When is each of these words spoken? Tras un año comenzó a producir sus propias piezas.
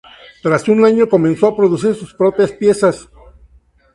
Tras 0.41 0.67
un 0.67 0.83
año 0.83 1.07
comenzó 1.07 1.45
a 1.45 1.55
producir 1.55 1.93
sus 1.93 2.11
propias 2.15 2.51
piezas. 2.53 3.07